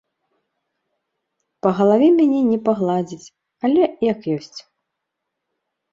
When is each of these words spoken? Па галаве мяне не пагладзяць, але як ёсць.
Па 1.67 1.75
галаве 1.81 2.09
мяне 2.19 2.41
не 2.51 2.57
пагладзяць, 2.69 3.31
але 3.69 3.83
як 4.11 4.19
ёсць. 4.37 4.59